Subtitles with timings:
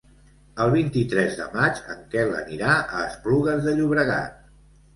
[0.63, 4.45] El vint-i-tres de maig en Quel anirà a Esplugues de Llobregat.